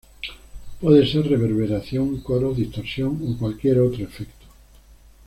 Puede 0.79 1.05
ser 1.05 1.27
reverberación, 1.29 2.21
coros, 2.21 2.57
distorsión, 2.57 3.19
o 3.29 3.37
cualquier 3.37 3.81
otro 3.81 4.03
efecto. 4.03 4.47